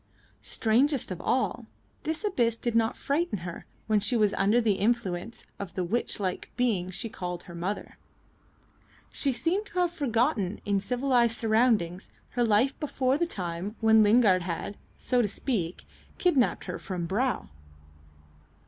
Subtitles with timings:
[0.41, 1.67] Strangest of all,
[2.05, 6.19] this abyss did not frighten her when she was under the influence of the witch
[6.19, 7.99] like being she called her mother.
[9.11, 14.41] She seemed to have forgotten in civilised surroundings her life before the time when Lingard
[14.41, 15.85] had, so to speak,
[16.17, 17.49] kidnapped her from Brow.